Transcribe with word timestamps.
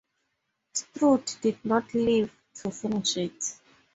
Strutt 0.73 1.37
did 1.43 1.63
not 1.63 1.93
live 1.93 2.31
to 2.55 2.71
finish 2.71 3.17
it. 3.17 3.53